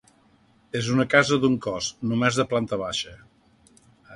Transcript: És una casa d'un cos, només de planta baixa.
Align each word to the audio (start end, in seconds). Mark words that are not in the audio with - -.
És 0.79 0.87
una 0.93 1.05
casa 1.11 1.37
d'un 1.43 1.59
cos, 1.67 1.91
només 2.13 2.41
de 2.41 2.47
planta 2.55 2.81
baixa. 2.85 3.15